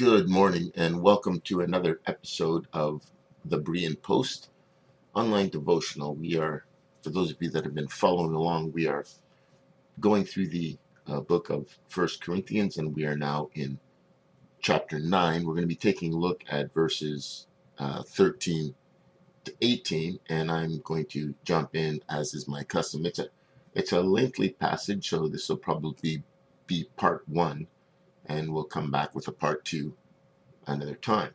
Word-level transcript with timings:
Good 0.00 0.30
morning, 0.30 0.72
and 0.76 1.02
welcome 1.02 1.42
to 1.42 1.60
another 1.60 2.00
episode 2.06 2.66
of 2.72 3.02
the 3.44 3.60
Berean 3.60 4.00
Post 4.00 4.48
online 5.14 5.50
devotional. 5.50 6.14
We 6.14 6.38
are, 6.38 6.64
for 7.02 7.10
those 7.10 7.30
of 7.30 7.36
you 7.42 7.50
that 7.50 7.64
have 7.64 7.74
been 7.74 7.86
following 7.86 8.32
along, 8.32 8.72
we 8.72 8.86
are 8.86 9.04
going 10.00 10.24
through 10.24 10.48
the 10.48 10.78
uh, 11.06 11.20
book 11.20 11.50
of 11.50 11.76
First 11.86 12.24
Corinthians, 12.24 12.78
and 12.78 12.96
we 12.96 13.04
are 13.04 13.14
now 13.14 13.50
in 13.54 13.78
chapter 14.62 14.98
9. 14.98 15.44
We're 15.44 15.52
going 15.52 15.64
to 15.64 15.66
be 15.68 15.74
taking 15.74 16.14
a 16.14 16.18
look 16.18 16.44
at 16.48 16.72
verses 16.72 17.46
uh, 17.78 18.02
13 18.02 18.74
to 19.44 19.54
18, 19.60 20.18
and 20.30 20.50
I'm 20.50 20.78
going 20.78 21.04
to 21.08 21.34
jump 21.44 21.76
in 21.76 22.00
as 22.08 22.32
is 22.32 22.48
my 22.48 22.64
custom. 22.64 23.04
It's 23.04 23.18
a 23.18 23.28
it's 23.74 23.92
a 23.92 24.00
lengthy 24.00 24.48
passage, 24.48 25.10
so 25.10 25.28
this 25.28 25.46
will 25.50 25.58
probably 25.58 26.22
be 26.66 26.88
part 26.96 27.28
one 27.28 27.66
and 28.30 28.54
we'll 28.54 28.64
come 28.64 28.90
back 28.92 29.12
with 29.14 29.26
a 29.26 29.32
part 29.32 29.64
two 29.64 29.94
another 30.66 30.94
time. 30.94 31.32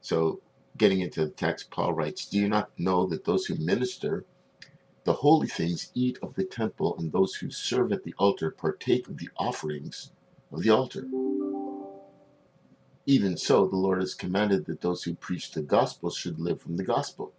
So, 0.00 0.40
getting 0.76 1.00
into 1.00 1.24
the 1.24 1.32
text, 1.32 1.70
Paul 1.70 1.92
writes, 1.92 2.24
Do 2.24 2.38
you 2.38 2.48
not 2.48 2.70
know 2.78 3.06
that 3.06 3.24
those 3.24 3.46
who 3.46 3.56
minister 3.56 4.24
the 5.04 5.14
holy 5.14 5.48
things 5.48 5.90
eat 5.94 6.18
of 6.22 6.34
the 6.34 6.44
temple, 6.44 6.96
and 6.98 7.10
those 7.10 7.36
who 7.36 7.50
serve 7.50 7.92
at 7.92 8.04
the 8.04 8.14
altar 8.18 8.50
partake 8.50 9.08
of 9.08 9.18
the 9.18 9.28
offerings 9.36 10.12
of 10.52 10.62
the 10.62 10.70
altar? 10.70 11.06
Even 13.06 13.36
so, 13.36 13.66
the 13.66 13.76
Lord 13.76 14.00
has 14.00 14.14
commanded 14.14 14.66
that 14.66 14.80
those 14.80 15.02
who 15.02 15.14
preach 15.14 15.50
the 15.50 15.62
gospel 15.62 16.10
should 16.10 16.38
live 16.38 16.60
from 16.60 16.76
the 16.76 16.84
gospel. 16.84 17.32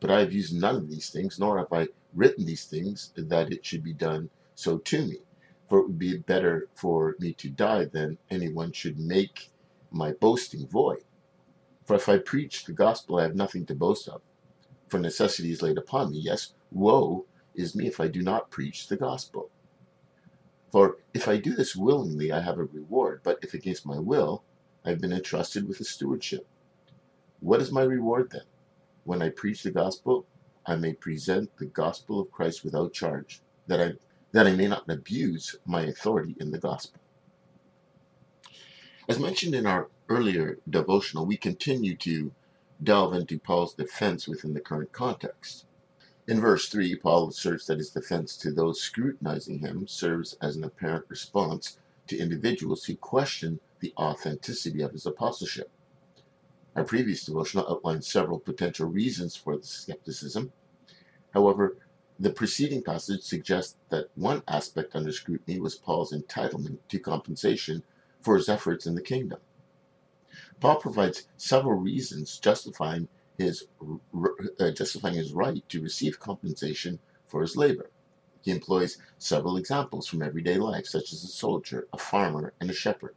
But 0.00 0.10
I 0.10 0.20
have 0.20 0.32
used 0.32 0.60
none 0.60 0.76
of 0.76 0.90
these 0.90 1.10
things, 1.10 1.38
nor 1.38 1.58
have 1.58 1.72
I 1.72 1.88
written 2.14 2.46
these 2.46 2.64
things 2.64 3.12
that 3.16 3.52
it 3.52 3.64
should 3.64 3.84
be 3.84 3.92
done 3.92 4.30
so 4.54 4.78
to 4.78 5.06
me. 5.06 5.18
For 5.70 5.78
it 5.78 5.86
would 5.86 6.00
be 6.00 6.18
better 6.18 6.68
for 6.74 7.14
me 7.20 7.32
to 7.34 7.48
die 7.48 7.84
than 7.84 8.18
anyone 8.28 8.72
should 8.72 8.98
make 8.98 9.52
my 9.92 10.10
boasting 10.10 10.66
void. 10.66 11.04
For 11.84 11.94
if 11.94 12.08
I 12.08 12.18
preach 12.18 12.64
the 12.64 12.72
gospel, 12.72 13.18
I 13.18 13.22
have 13.22 13.36
nothing 13.36 13.64
to 13.66 13.76
boast 13.76 14.08
of. 14.08 14.20
For 14.88 14.98
necessity 14.98 15.52
is 15.52 15.62
laid 15.62 15.78
upon 15.78 16.10
me. 16.10 16.18
Yes, 16.18 16.54
woe 16.72 17.24
is 17.54 17.76
me 17.76 17.86
if 17.86 18.00
I 18.00 18.08
do 18.08 18.20
not 18.20 18.50
preach 18.50 18.88
the 18.88 18.96
gospel. 18.96 19.48
For 20.72 20.98
if 21.14 21.28
I 21.28 21.36
do 21.36 21.54
this 21.54 21.76
willingly, 21.76 22.32
I 22.32 22.40
have 22.40 22.58
a 22.58 22.64
reward, 22.64 23.20
but 23.22 23.38
if 23.42 23.54
against 23.54 23.86
my 23.86 23.98
will, 24.00 24.42
I 24.84 24.90
have 24.90 25.00
been 25.00 25.12
entrusted 25.12 25.68
with 25.68 25.78
a 25.78 25.84
stewardship. 25.84 26.48
What 27.38 27.62
is 27.62 27.70
my 27.70 27.82
reward 27.82 28.30
then? 28.32 28.42
When 29.04 29.22
I 29.22 29.28
preach 29.28 29.62
the 29.62 29.70
gospel, 29.70 30.26
I 30.66 30.74
may 30.74 30.94
present 30.94 31.56
the 31.58 31.66
gospel 31.66 32.18
of 32.18 32.32
Christ 32.32 32.64
without 32.64 32.92
charge, 32.92 33.40
that 33.68 33.80
I 33.80 33.92
that 34.32 34.46
I 34.46 34.52
may 34.52 34.68
not 34.68 34.88
abuse 34.88 35.56
my 35.66 35.82
authority 35.82 36.36
in 36.40 36.50
the 36.50 36.58
gospel. 36.58 37.00
As 39.08 39.18
mentioned 39.18 39.54
in 39.54 39.66
our 39.66 39.88
earlier 40.08 40.58
devotional, 40.68 41.26
we 41.26 41.36
continue 41.36 41.96
to 41.96 42.32
delve 42.82 43.14
into 43.14 43.38
Paul's 43.38 43.74
defense 43.74 44.28
within 44.28 44.54
the 44.54 44.60
current 44.60 44.92
context. 44.92 45.66
In 46.28 46.40
verse 46.40 46.68
3, 46.68 46.94
Paul 46.96 47.28
asserts 47.28 47.66
that 47.66 47.78
his 47.78 47.90
defense 47.90 48.36
to 48.36 48.52
those 48.52 48.80
scrutinizing 48.80 49.58
him 49.58 49.86
serves 49.88 50.36
as 50.40 50.56
an 50.56 50.64
apparent 50.64 51.06
response 51.08 51.78
to 52.06 52.18
individuals 52.18 52.84
who 52.84 52.94
question 52.96 53.58
the 53.80 53.92
authenticity 53.96 54.80
of 54.82 54.92
his 54.92 55.06
apostleship. 55.06 55.70
Our 56.76 56.84
previous 56.84 57.24
devotional 57.24 57.68
outlined 57.68 58.04
several 58.04 58.38
potential 58.38 58.86
reasons 58.86 59.34
for 59.34 59.56
the 59.56 59.66
skepticism. 59.66 60.52
However, 61.34 61.76
the 62.20 62.30
preceding 62.30 62.82
passage 62.82 63.22
suggests 63.22 63.78
that 63.88 64.10
one 64.14 64.42
aspect 64.46 64.94
under 64.94 65.10
scrutiny 65.10 65.58
was 65.58 65.74
Paul's 65.74 66.12
entitlement 66.12 66.78
to 66.90 66.98
compensation 66.98 67.82
for 68.20 68.36
his 68.36 68.50
efforts 68.50 68.86
in 68.86 68.94
the 68.94 69.00
kingdom. 69.00 69.40
Paul 70.60 70.76
provides 70.76 71.26
several 71.38 71.78
reasons 71.78 72.38
justifying 72.38 73.08
his 73.38 73.68
uh, 74.60 74.70
justifying 74.72 75.14
his 75.14 75.32
right 75.32 75.66
to 75.70 75.82
receive 75.82 76.20
compensation 76.20 76.98
for 77.26 77.40
his 77.40 77.56
labor. 77.56 77.90
He 78.42 78.50
employs 78.50 78.98
several 79.16 79.56
examples 79.56 80.06
from 80.06 80.22
everyday 80.22 80.58
life, 80.58 80.86
such 80.86 81.14
as 81.14 81.24
a 81.24 81.28
soldier, 81.28 81.88
a 81.94 81.98
farmer, 81.98 82.52
and 82.60 82.68
a 82.68 82.74
shepherd. 82.74 83.14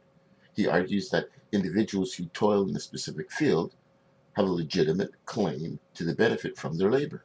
He 0.54 0.66
argues 0.66 1.10
that 1.10 1.28
individuals 1.52 2.14
who 2.14 2.26
toil 2.26 2.66
in 2.68 2.76
a 2.76 2.80
specific 2.80 3.30
field 3.30 3.74
have 4.32 4.46
a 4.46 4.52
legitimate 4.52 5.12
claim 5.26 5.78
to 5.92 6.04
the 6.04 6.14
benefit 6.14 6.56
from 6.56 6.78
their 6.78 6.90
labor. 6.90 7.24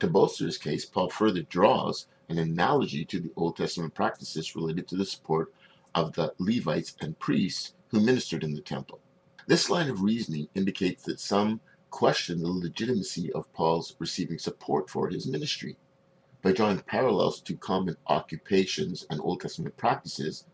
To 0.00 0.06
bolster 0.06 0.46
his 0.46 0.58
case, 0.58 0.84
Paul 0.84 1.10
further 1.10 1.42
draws 1.42 2.06
an 2.28 2.38
analogy 2.38 3.04
to 3.06 3.18
the 3.18 3.32
Old 3.36 3.56
Testament 3.56 3.94
practices 3.94 4.54
related 4.54 4.86
to 4.88 4.96
the 4.96 5.04
support 5.04 5.52
of 5.94 6.12
the 6.12 6.32
Levites 6.38 6.94
and 7.00 7.18
priests 7.18 7.74
who 7.88 8.00
ministered 8.00 8.44
in 8.44 8.54
the 8.54 8.60
temple. 8.60 9.00
This 9.46 9.70
line 9.70 9.88
of 9.88 10.02
reasoning 10.02 10.48
indicates 10.54 11.02
that 11.04 11.18
some 11.18 11.60
question 11.90 12.40
the 12.40 12.48
legitimacy 12.48 13.32
of 13.32 13.52
Paul's 13.52 13.96
receiving 13.98 14.38
support 14.38 14.90
for 14.90 15.08
his 15.08 15.26
ministry. 15.26 15.76
By 16.42 16.52
drawing 16.52 16.80
parallels 16.80 17.40
to 17.40 17.56
common 17.56 17.96
occupations 18.06 19.06
and 19.10 19.20
Old 19.20 19.40
Testament 19.40 19.76
practices, 19.76 20.44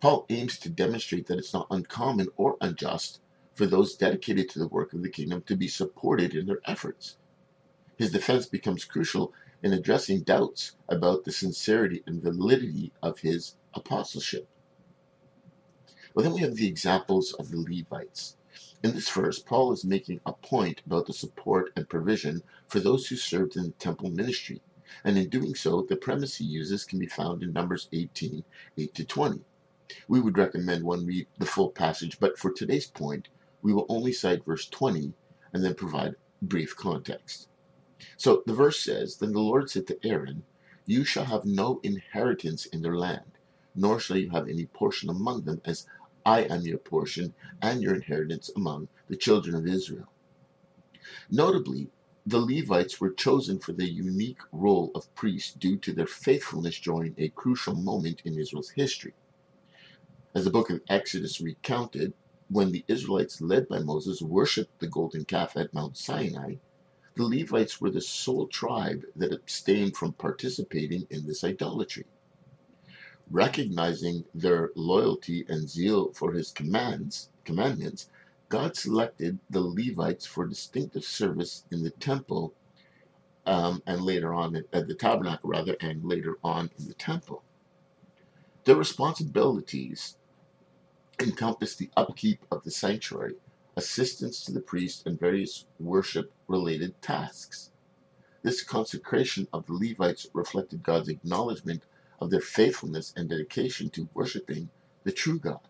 Paul 0.00 0.24
aims 0.30 0.58
to 0.60 0.70
demonstrate 0.70 1.26
that 1.26 1.38
it's 1.38 1.52
not 1.52 1.66
uncommon 1.70 2.28
or 2.36 2.56
unjust 2.60 3.20
for 3.54 3.66
those 3.66 3.96
dedicated 3.96 4.48
to 4.50 4.60
the 4.60 4.68
work 4.68 4.92
of 4.92 5.02
the 5.02 5.10
kingdom 5.10 5.42
to 5.42 5.56
be 5.56 5.68
supported 5.68 6.34
in 6.34 6.46
their 6.46 6.60
efforts. 6.66 7.16
His 7.98 8.12
defense 8.12 8.46
becomes 8.46 8.84
crucial 8.84 9.34
in 9.60 9.72
addressing 9.72 10.20
doubts 10.20 10.76
about 10.88 11.24
the 11.24 11.32
sincerity 11.32 12.04
and 12.06 12.22
validity 12.22 12.92
of 13.02 13.18
his 13.18 13.56
apostleship. 13.74 14.48
Well, 16.14 16.22
then 16.22 16.34
we 16.34 16.40
have 16.40 16.54
the 16.54 16.68
examples 16.68 17.32
of 17.34 17.50
the 17.50 17.58
Levites. 17.58 18.36
In 18.84 18.92
this 18.94 19.10
verse, 19.10 19.40
Paul 19.40 19.72
is 19.72 19.84
making 19.84 20.20
a 20.24 20.32
point 20.32 20.80
about 20.86 21.06
the 21.06 21.12
support 21.12 21.72
and 21.74 21.88
provision 21.88 22.44
for 22.68 22.78
those 22.78 23.08
who 23.08 23.16
served 23.16 23.56
in 23.56 23.64
the 23.64 23.70
temple 23.72 24.10
ministry. 24.10 24.62
And 25.02 25.18
in 25.18 25.28
doing 25.28 25.56
so, 25.56 25.82
the 25.82 25.96
premise 25.96 26.36
he 26.36 26.44
uses 26.44 26.84
can 26.84 27.00
be 27.00 27.06
found 27.08 27.42
in 27.42 27.52
Numbers 27.52 27.88
18 27.92 28.44
8 28.76 28.94
to 28.94 29.04
20. 29.04 29.40
We 30.06 30.20
would 30.20 30.38
recommend 30.38 30.84
one 30.84 31.04
read 31.04 31.26
the 31.36 31.46
full 31.46 31.70
passage, 31.70 32.20
but 32.20 32.38
for 32.38 32.52
today's 32.52 32.86
point, 32.86 33.28
we 33.60 33.72
will 33.72 33.86
only 33.88 34.12
cite 34.12 34.44
verse 34.44 34.68
20 34.68 35.12
and 35.52 35.64
then 35.64 35.74
provide 35.74 36.14
brief 36.40 36.76
context. 36.76 37.48
So 38.16 38.42
the 38.46 38.54
verse 38.54 38.80
says, 38.80 39.16
Then 39.16 39.32
the 39.32 39.40
Lord 39.40 39.70
said 39.70 39.86
to 39.88 39.98
Aaron, 40.06 40.44
You 40.86 41.04
shall 41.04 41.24
have 41.24 41.44
no 41.44 41.80
inheritance 41.82 42.66
in 42.66 42.82
their 42.82 42.96
land, 42.96 43.32
nor 43.74 44.00
shall 44.00 44.16
you 44.16 44.30
have 44.30 44.48
any 44.48 44.66
portion 44.66 45.10
among 45.10 45.42
them, 45.42 45.60
as 45.64 45.86
I 46.24 46.42
am 46.42 46.62
your 46.62 46.78
portion 46.78 47.34
and 47.62 47.82
your 47.82 47.94
inheritance 47.94 48.50
among 48.54 48.88
the 49.08 49.16
children 49.16 49.54
of 49.56 49.66
Israel. 49.66 50.08
Notably, 51.30 51.90
the 52.26 52.40
Levites 52.40 53.00
were 53.00 53.10
chosen 53.10 53.58
for 53.58 53.72
the 53.72 53.88
unique 53.90 54.40
role 54.52 54.90
of 54.94 55.14
priests 55.14 55.54
due 55.54 55.76
to 55.78 55.92
their 55.92 56.06
faithfulness 56.06 56.78
during 56.80 57.14
a 57.18 57.30
crucial 57.30 57.74
moment 57.74 58.22
in 58.24 58.38
Israel's 58.38 58.70
history. 58.70 59.14
As 60.34 60.44
the 60.44 60.50
book 60.50 60.70
of 60.70 60.82
Exodus 60.88 61.40
recounted, 61.40 62.14
when 62.48 62.72
the 62.72 62.84
Israelites, 62.88 63.40
led 63.40 63.68
by 63.68 63.80
Moses, 63.80 64.22
worshipped 64.22 64.78
the 64.80 64.86
golden 64.86 65.24
calf 65.24 65.56
at 65.56 65.74
Mount 65.74 65.96
Sinai, 65.96 66.56
the 67.18 67.24
Levites 67.24 67.80
were 67.80 67.90
the 67.90 68.00
sole 68.00 68.46
tribe 68.46 69.02
that 69.16 69.32
abstained 69.32 69.96
from 69.96 70.12
participating 70.12 71.04
in 71.10 71.26
this 71.26 71.42
idolatry. 71.42 72.04
Recognizing 73.28 74.24
their 74.32 74.70
loyalty 74.76 75.44
and 75.48 75.68
zeal 75.68 76.12
for 76.12 76.32
his 76.32 76.52
commands, 76.52 77.30
commandments, 77.44 78.08
God 78.48 78.76
selected 78.76 79.40
the 79.50 79.60
Levites 79.60 80.26
for 80.26 80.46
distinctive 80.46 81.04
service 81.04 81.64
in 81.72 81.82
the 81.82 81.90
temple 81.90 82.54
um, 83.46 83.82
and 83.84 84.00
later 84.02 84.32
on 84.32 84.54
at 84.72 84.86
the 84.86 84.94
tabernacle, 84.94 85.50
rather, 85.50 85.76
and 85.80 86.04
later 86.04 86.38
on 86.44 86.70
in 86.78 86.86
the 86.86 86.94
temple. 86.94 87.42
Their 88.64 88.76
responsibilities 88.76 90.18
encompass 91.18 91.74
the 91.74 91.90
upkeep 91.96 92.44
of 92.52 92.62
the 92.62 92.70
sanctuary, 92.70 93.34
assistance 93.78 94.44
to 94.44 94.52
the 94.52 94.60
priest, 94.60 95.06
and 95.06 95.20
various 95.20 95.66
worship 95.78 96.32
related 96.48 97.00
tasks. 97.00 97.70
This 98.42 98.64
consecration 98.64 99.46
of 99.52 99.66
the 99.66 99.72
Levites 99.72 100.26
reflected 100.34 100.82
God's 100.82 101.08
acknowledgement 101.08 101.84
of 102.20 102.28
their 102.28 102.40
faithfulness 102.40 103.14
and 103.16 103.28
dedication 103.28 103.88
to 103.90 104.08
worshiping 104.14 104.68
the 105.04 105.12
true 105.12 105.38
God. 105.38 105.60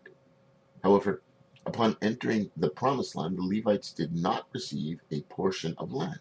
However, 0.83 1.21
upon 1.67 1.97
entering 2.01 2.49
the 2.57 2.71
promised 2.71 3.15
land, 3.15 3.37
the 3.37 3.43
Levites 3.43 3.93
did 3.93 4.15
not 4.15 4.47
receive 4.53 5.01
a 5.11 5.21
portion 5.21 5.75
of 5.77 5.91
land. 5.91 6.19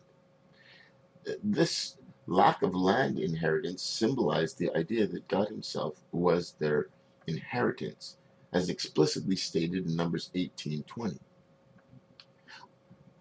This 1.42 1.96
lack 2.26 2.60
of 2.62 2.74
land 2.74 3.18
inheritance 3.18 3.82
symbolized 3.82 4.58
the 4.58 4.70
idea 4.76 5.06
that 5.06 5.28
God 5.28 5.48
Himself 5.48 6.02
was 6.12 6.54
their 6.58 6.88
inheritance, 7.26 8.18
as 8.52 8.68
explicitly 8.68 9.36
stated 9.36 9.86
in 9.86 9.96
Numbers 9.96 10.30
18:20. 10.34 11.18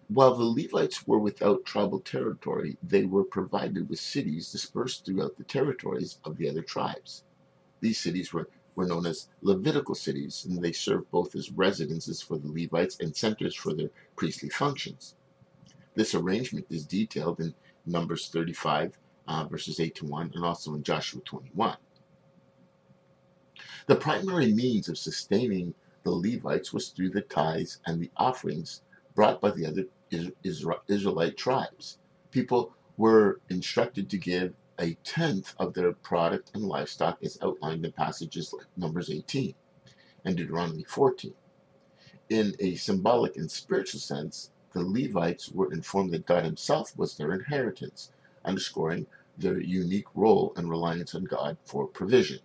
While 0.08 0.34
the 0.34 0.44
Levites 0.44 1.06
were 1.06 1.18
without 1.18 1.66
tribal 1.66 2.00
territory, 2.00 2.78
they 2.82 3.04
were 3.04 3.24
provided 3.24 3.90
with 3.90 4.00
cities 4.00 4.50
dispersed 4.50 5.04
throughout 5.04 5.36
the 5.36 5.44
territories 5.44 6.18
of 6.24 6.38
the 6.38 6.48
other 6.48 6.62
tribes. 6.62 7.24
These 7.80 7.98
cities 8.00 8.32
were 8.32 8.48
were 8.78 8.86
known 8.86 9.06
as 9.06 9.28
Levitical 9.42 9.96
cities, 9.96 10.46
and 10.48 10.62
they 10.62 10.70
served 10.70 11.10
both 11.10 11.34
as 11.34 11.50
residences 11.50 12.22
for 12.22 12.38
the 12.38 12.46
Levites 12.46 12.96
and 13.00 13.14
centers 13.14 13.54
for 13.56 13.74
their 13.74 13.90
priestly 14.14 14.48
functions. 14.48 15.16
This 15.96 16.14
arrangement 16.14 16.64
is 16.70 16.86
detailed 16.86 17.40
in 17.40 17.52
Numbers 17.86 18.28
35, 18.28 18.96
uh, 19.26 19.44
verses 19.46 19.80
8 19.80 19.96
to 19.96 20.06
1, 20.06 20.30
and 20.32 20.44
also 20.44 20.74
in 20.76 20.84
Joshua 20.84 21.20
21. 21.22 21.76
The 23.88 23.96
primary 23.96 24.52
means 24.52 24.88
of 24.88 24.96
sustaining 24.96 25.74
the 26.04 26.12
Levites 26.12 26.72
was 26.72 26.90
through 26.90 27.10
the 27.10 27.22
tithes 27.22 27.80
and 27.84 28.00
the 28.00 28.12
offerings 28.16 28.82
brought 29.16 29.40
by 29.40 29.50
the 29.50 29.66
other 29.66 29.86
Israelite 30.88 31.36
tribes. 31.36 31.98
People 32.30 32.74
were 32.96 33.40
instructed 33.48 34.10
to 34.10 34.18
give 34.18 34.54
a 34.80 34.94
tenth 35.04 35.54
of 35.58 35.74
their 35.74 35.92
product 35.92 36.50
and 36.54 36.64
livestock 36.64 37.18
as 37.22 37.38
outlined 37.42 37.84
in 37.84 37.92
passages 37.92 38.52
like 38.52 38.66
Numbers 38.76 39.10
18 39.10 39.54
and 40.24 40.36
Deuteronomy 40.36 40.84
14. 40.84 41.34
In 42.30 42.54
a 42.60 42.74
symbolic 42.76 43.36
and 43.36 43.50
spiritual 43.50 44.00
sense, 44.00 44.50
the 44.74 44.82
Levites 44.82 45.50
were 45.50 45.72
informed 45.72 46.12
that 46.12 46.26
God 46.26 46.44
Himself 46.44 46.96
was 46.96 47.16
their 47.16 47.32
inheritance, 47.32 48.10
underscoring 48.44 49.06
their 49.38 49.60
unique 49.60 50.08
role 50.14 50.52
and 50.56 50.68
reliance 50.68 51.14
on 51.14 51.24
God 51.24 51.56
for 51.64 51.86
provision. 51.86 52.40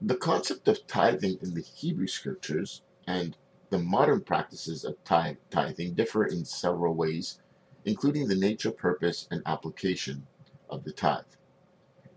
The 0.00 0.16
concept 0.16 0.68
of 0.68 0.86
tithing 0.86 1.38
in 1.42 1.54
the 1.54 1.62
Hebrew 1.62 2.06
scriptures 2.06 2.82
and 3.06 3.36
the 3.70 3.78
modern 3.78 4.20
practices 4.20 4.84
of 4.84 4.96
tithing 5.04 5.94
differ 5.94 6.26
in 6.26 6.44
several 6.44 6.94
ways, 6.94 7.40
including 7.84 8.28
the 8.28 8.34
nature, 8.34 8.72
purpose, 8.72 9.28
and 9.30 9.42
application 9.46 10.26
of 10.68 10.84
the 10.84 10.92
tithe. 10.92 11.24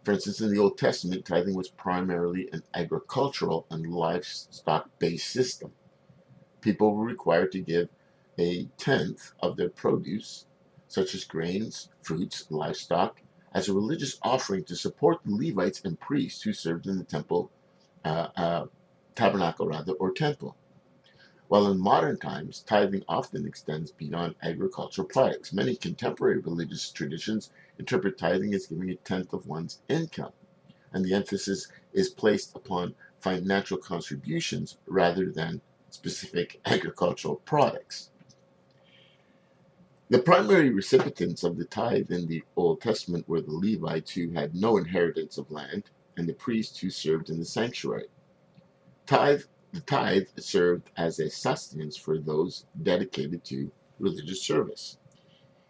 For 0.03 0.11
instance, 0.11 0.41
in 0.41 0.51
the 0.51 0.59
Old 0.59 0.77
Testament, 0.77 1.25
tithing 1.25 1.55
was 1.55 1.69
primarily 1.69 2.49
an 2.51 2.63
agricultural 2.73 3.65
and 3.69 3.87
livestock 3.87 4.89
based 4.99 5.27
system. 5.27 5.71
People 6.59 6.95
were 6.95 7.05
required 7.05 7.51
to 7.53 7.61
give 7.61 7.89
a 8.37 8.65
tenth 8.77 9.31
of 9.39 9.55
their 9.55 9.69
produce, 9.69 10.45
such 10.87 11.13
as 11.13 11.23
grains, 11.23 11.89
fruits, 12.01 12.47
livestock, 12.49 13.21
as 13.53 13.69
a 13.69 13.73
religious 13.73 14.17
offering 14.23 14.63
to 14.65 14.75
support 14.75 15.19
the 15.23 15.35
Levites 15.35 15.81
and 15.85 15.99
priests 15.99 16.41
who 16.41 16.51
served 16.51 16.87
in 16.87 16.97
the 16.97 17.03
temple, 17.03 17.51
uh, 18.03 18.27
uh, 18.35 18.65
tabernacle 19.15 19.67
rather, 19.67 19.93
or 19.93 20.11
temple. 20.11 20.57
While 21.53 21.67
in 21.67 21.79
modern 21.79 22.17
times, 22.17 22.63
tithing 22.65 23.03
often 23.07 23.45
extends 23.45 23.91
beyond 23.91 24.33
agricultural 24.41 25.07
products. 25.07 25.53
Many 25.53 25.75
contemporary 25.75 26.39
religious 26.39 26.89
traditions 26.89 27.51
interpret 27.77 28.17
tithing 28.17 28.55
as 28.55 28.65
giving 28.65 28.89
a 28.89 28.95
tenth 28.95 29.33
of 29.33 29.45
one's 29.45 29.79
income, 29.87 30.31
and 30.93 31.05
the 31.05 31.13
emphasis 31.13 31.67
is 31.93 32.09
placed 32.09 32.55
upon 32.55 32.95
financial 33.19 33.77
contributions 33.77 34.79
rather 34.87 35.29
than 35.29 35.61
specific 35.91 36.59
agricultural 36.65 37.35
products. 37.45 38.09
The 40.09 40.23
primary 40.23 40.71
recipients 40.71 41.43
of 41.43 41.59
the 41.59 41.65
tithe 41.65 42.09
in 42.09 42.25
the 42.25 42.41
Old 42.55 42.81
Testament 42.81 43.29
were 43.29 43.41
the 43.41 43.53
Levites 43.53 44.09
who 44.09 44.31
had 44.31 44.55
no 44.55 44.77
inheritance 44.77 45.37
of 45.37 45.51
land 45.51 45.83
and 46.17 46.27
the 46.27 46.33
priests 46.33 46.79
who 46.79 46.89
served 46.89 47.29
in 47.29 47.37
the 47.37 47.45
sanctuary. 47.45 48.07
Tithe, 49.05 49.43
the 49.73 49.81
tithe 49.81 50.27
served 50.37 50.91
as 50.97 51.19
a 51.19 51.29
sustenance 51.29 51.97
for 51.97 52.19
those 52.19 52.65
dedicated 52.83 53.43
to 53.43 53.71
religious 53.99 54.43
service. 54.43 54.99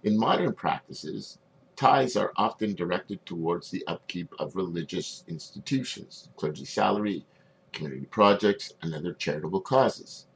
In 0.04 0.20
modern 0.20 0.52
practices, 0.54 1.38
tithes 1.78 2.18
are 2.18 2.34
often 2.36 2.76
directed 2.76 3.26
towards 3.26 3.72
the 3.72 3.84
upkeep 3.88 4.34
of 4.40 4.58
religious 4.58 5.24
institutions, 5.30 6.28
clergy 6.36 6.66
salary, 6.66 7.26
community 7.72 8.06
projects, 8.06 8.74
and 8.82 8.94
other 8.94 9.14
charitable 9.14 9.62
causes. 9.62 10.28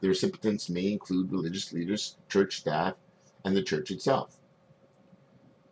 The 0.00 0.08
recipients 0.08 0.68
may 0.68 0.92
include 0.92 1.32
religious 1.32 1.72
leaders, 1.72 2.18
church 2.28 2.58
staff, 2.58 2.96
and 3.46 3.56
the 3.56 3.62
church 3.62 3.90
itself. 3.90 4.36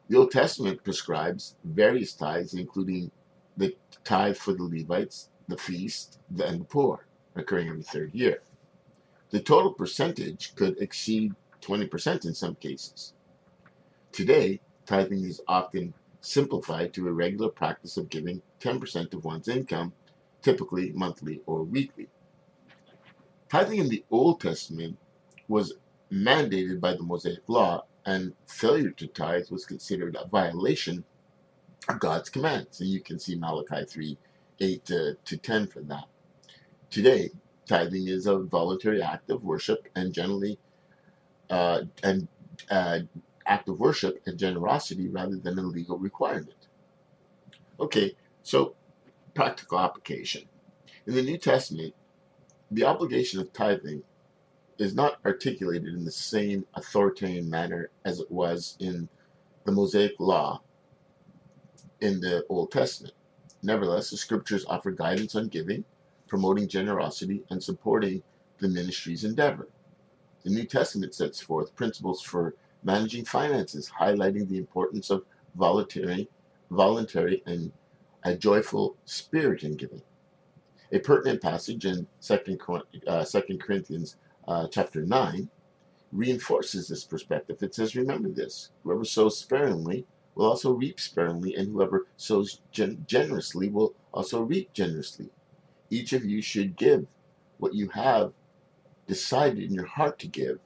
The 0.08 0.17
Old 0.17 0.31
Testament 0.31 0.82
prescribes 0.82 1.56
various 1.62 2.14
tithes, 2.14 2.55
including 2.55 3.11
the 3.58 3.76
tithe 4.02 4.37
for 4.37 4.55
the 4.55 4.62
Levites, 4.62 5.29
the 5.47 5.58
feast, 5.58 6.20
and 6.43 6.62
the 6.62 6.64
poor, 6.64 7.06
occurring 7.36 7.69
every 7.69 7.82
third 7.82 8.14
year. 8.14 8.42
The 9.31 9.40
total 9.40 9.72
percentage 9.72 10.54
could 10.54 10.81
exceed 10.81 11.32
20% 11.60 12.25
in 12.25 12.34
some 12.34 12.54
cases. 12.56 13.14
Today, 14.12 14.60
tithing 14.86 15.25
is 15.25 15.40
often 15.48 15.92
simplified 16.20 16.92
to 16.94 17.08
a 17.08 17.12
regular 17.12 17.48
practice 17.48 17.96
of 17.96 18.08
giving 18.08 18.40
10% 18.60 19.12
of 19.12 19.25
one's 19.25 19.48
income, 19.48 19.92
typically 20.42 20.92
monthly 20.92 21.40
or 21.46 21.64
weekly. 21.64 22.08
Tithing 23.48 23.80
in 23.80 23.88
the 23.88 24.04
Old 24.10 24.40
Testament 24.40 24.96
was 25.48 25.75
mandated 26.12 26.80
by 26.80 26.94
the 26.94 27.02
Mosaic 27.02 27.48
Law, 27.48 27.84
and 28.06 28.32
failure 28.46 28.90
to 28.90 29.06
tithe 29.06 29.50
was 29.50 29.64
considered 29.64 30.16
a 30.16 30.28
violation 30.28 31.04
of 31.88 31.98
God's 31.98 32.28
commands. 32.28 32.80
And 32.80 32.88
you 32.88 33.00
can 33.00 33.19
see 33.19 33.34
Malachi 33.34 33.84
3 33.84 34.19
8 34.60 34.84
to, 34.87 35.16
to 35.25 35.37
10 35.37 35.66
for 35.66 35.80
that. 35.82 36.04
Today, 36.94 37.31
tithing 37.67 38.06
is 38.06 38.29
a 38.29 38.38
voluntary 38.38 39.02
act 39.02 39.29
of 39.29 39.43
worship 39.43 39.88
and 39.96 40.12
generally 40.12 40.61
uh, 41.50 41.81
and 42.05 42.29
uh, 42.70 43.00
act 43.46 43.69
of 43.69 43.81
worship 43.81 44.23
and 44.26 44.38
generosity 44.38 45.08
rather 45.08 45.35
than 45.35 45.58
a 45.58 45.62
legal 45.62 45.99
requirement. 45.99 46.69
Okay, 47.81 48.14
so 48.44 48.76
practical 49.35 49.81
application. 49.81 50.44
In 51.08 51.17
the 51.17 51.23
New 51.23 51.37
Testament, 51.37 51.94
the 52.70 52.85
obligation 52.85 53.40
of 53.40 53.52
tithing 53.52 54.05
is 54.79 54.94
not 54.94 55.19
articulated 55.26 55.94
in 55.94 56.05
the 56.05 56.12
same 56.12 56.64
authoritarian 56.75 57.50
manner 57.50 57.90
as 58.05 58.20
it 58.20 58.31
was 58.31 58.76
in 58.79 59.08
the 59.64 59.73
Mosaic 59.73 60.12
Law 60.20 60.62
in 62.00 62.20
the 62.20 62.47
Old 62.49 62.70
Testament. 62.70 63.14
Nevertheless, 63.64 64.11
the 64.11 64.17
scriptures 64.17 64.64
offer 64.69 64.93
guidance 64.93 65.35
on 65.35 65.49
giving, 65.49 65.85
promoting 66.29 66.69
generosity, 66.69 67.43
and 67.50 67.62
supporting 67.62 68.23
the 68.59 68.69
ministry's 68.69 69.25
endeavor. 69.25 69.69
The 70.44 70.50
New 70.50 70.65
Testament 70.65 71.15
sets 71.15 71.41
forth 71.41 71.75
principles 71.75 72.23
for 72.23 72.55
managing 72.82 73.25
finances, 73.25 73.91
highlighting 73.99 74.49
the 74.49 74.59
importance 74.59 75.11
of 75.11 75.25
voluntary, 75.55 76.29
voluntary 76.71 77.43
and 77.47 77.73
a 78.25 78.35
joyful 78.35 78.97
spirit 79.05 79.62
in 79.62 79.76
giving. 79.76 80.03
A 80.93 80.99
pertinent 80.99 81.43
passage 81.43 81.87
in 81.87 82.06
2 82.23 82.59
uh, 83.06 83.25
Corinthians 83.61 84.17
uh, 84.47 84.69
chapter 84.69 85.03
9 85.03 85.49
reinforces 86.12 86.88
this 86.88 87.04
perspective. 87.04 87.62
It 87.62 87.75
says, 87.75 87.97
Remember 87.97 88.28
this 88.28 88.71
whoever 88.83 89.04
sows 89.04 89.38
sparingly 89.38 90.07
will 90.35 90.47
also 90.47 90.73
reap 90.73 91.00
sparingly, 91.00 91.54
and 91.54 91.69
whoever 91.69 92.07
sows 92.16 92.61
gen- 92.71 93.04
generously 93.07 93.69
will 93.69 93.95
also 94.12 94.43
reap 94.43 94.73
generously. 94.73 95.31
Each 95.91 96.12
of 96.12 96.25
you 96.25 96.43
should 96.43 96.76
give 96.76 97.07
what 97.59 97.75
you 97.75 97.88
have 97.91 98.33
decided 99.07 99.62
in 99.62 99.75
your 99.75 99.87
heart 99.87 100.19
to 100.21 100.26
give, 100.26 100.59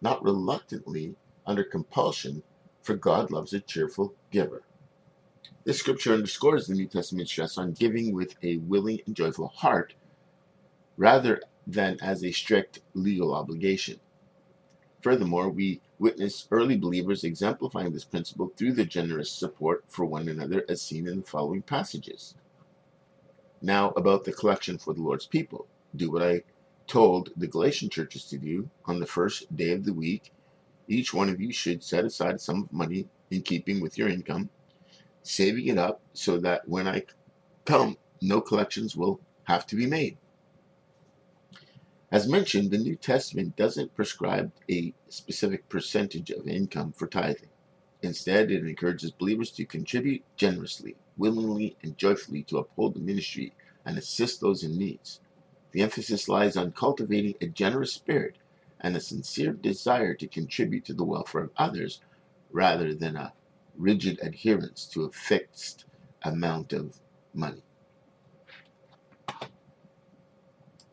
not 0.00 0.22
reluctantly 0.22 1.14
under 1.46 1.64
compulsion, 1.64 2.42
for 2.82 2.94
God 2.94 3.30
loves 3.30 3.52
a 3.52 3.60
cheerful 3.60 4.14
giver. 4.30 4.62
This 5.64 5.78
scripture 5.78 6.12
underscores 6.12 6.66
the 6.66 6.74
New 6.74 6.86
Testament 6.86 7.28
stress 7.28 7.56
on 7.56 7.72
giving 7.72 8.12
with 8.12 8.36
a 8.42 8.58
willing 8.58 9.00
and 9.06 9.16
joyful 9.16 9.48
heart 9.48 9.94
rather 10.96 11.40
than 11.66 11.98
as 12.02 12.22
a 12.22 12.32
strict 12.32 12.80
legal 12.92 13.34
obligation. 13.34 14.00
Furthermore, 15.00 15.48
we 15.48 15.80
witness 15.98 16.48
early 16.50 16.76
believers 16.76 17.24
exemplifying 17.24 17.92
this 17.92 18.04
principle 18.04 18.52
through 18.56 18.72
their 18.72 18.84
generous 18.84 19.30
support 19.30 19.84
for 19.88 20.04
one 20.04 20.28
another, 20.28 20.64
as 20.68 20.82
seen 20.82 21.06
in 21.06 21.16
the 21.16 21.26
following 21.26 21.62
passages. 21.62 22.34
Now, 23.64 23.92
about 23.96 24.24
the 24.24 24.32
collection 24.32 24.76
for 24.76 24.92
the 24.92 25.00
Lord's 25.00 25.26
people. 25.26 25.66
Do 25.96 26.10
what 26.10 26.22
I 26.22 26.42
told 26.86 27.30
the 27.34 27.46
Galatian 27.46 27.88
churches 27.88 28.26
to 28.26 28.36
do 28.36 28.68
on 28.84 29.00
the 29.00 29.06
first 29.06 29.56
day 29.56 29.72
of 29.72 29.86
the 29.86 29.94
week. 29.94 30.34
Each 30.86 31.14
one 31.14 31.30
of 31.30 31.40
you 31.40 31.50
should 31.50 31.82
set 31.82 32.04
aside 32.04 32.42
some 32.42 32.68
money 32.70 33.08
in 33.30 33.40
keeping 33.40 33.80
with 33.80 33.96
your 33.96 34.10
income, 34.10 34.50
saving 35.22 35.68
it 35.68 35.78
up 35.78 36.02
so 36.12 36.36
that 36.40 36.68
when 36.68 36.86
I 36.86 37.04
come, 37.64 37.96
no 38.20 38.42
collections 38.42 38.96
will 38.96 39.18
have 39.44 39.66
to 39.68 39.76
be 39.76 39.86
made. 39.86 40.18
As 42.12 42.28
mentioned, 42.28 42.70
the 42.70 42.76
New 42.76 42.96
Testament 42.96 43.56
doesn't 43.56 43.96
prescribe 43.96 44.52
a 44.70 44.92
specific 45.08 45.66
percentage 45.70 46.28
of 46.28 46.46
income 46.46 46.92
for 46.92 47.06
tithing. 47.06 47.48
Instead, 48.02 48.50
it 48.50 48.66
encourages 48.66 49.10
believers 49.10 49.50
to 49.52 49.64
contribute 49.64 50.22
generously, 50.36 50.96
willingly, 51.16 51.76
and 51.82 51.96
joyfully 51.96 52.42
to 52.44 52.58
uphold 52.58 52.94
the 52.94 53.00
ministry 53.00 53.52
and 53.84 53.98
assist 53.98 54.40
those 54.40 54.62
in 54.62 54.76
needs. 54.76 55.20
The 55.72 55.82
emphasis 55.82 56.28
lies 56.28 56.56
on 56.56 56.72
cultivating 56.72 57.34
a 57.40 57.46
generous 57.46 57.92
spirit 57.92 58.36
and 58.80 58.96
a 58.96 59.00
sincere 59.00 59.52
desire 59.52 60.14
to 60.14 60.26
contribute 60.26 60.84
to 60.86 60.94
the 60.94 61.04
welfare 61.04 61.42
of 61.42 61.50
others 61.56 62.00
rather 62.50 62.94
than 62.94 63.16
a 63.16 63.32
rigid 63.76 64.18
adherence 64.22 64.86
to 64.86 65.04
a 65.04 65.10
fixed 65.10 65.84
amount 66.22 66.72
of 66.72 67.00
money. 67.34 67.62